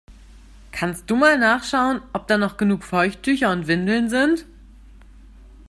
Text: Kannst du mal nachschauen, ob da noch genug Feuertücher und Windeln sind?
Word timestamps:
Kannst 0.71 1.11
du 1.11 1.15
mal 1.15 1.37
nachschauen, 1.37 2.01
ob 2.13 2.27
da 2.27 2.39
noch 2.39 2.57
genug 2.57 2.83
Feuertücher 2.83 3.51
und 3.51 3.67
Windeln 3.67 4.09
sind? 4.09 4.47